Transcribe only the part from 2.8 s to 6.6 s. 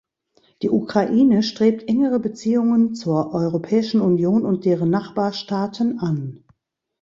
zur Europäischen Union und deren Nachbarstaaten an.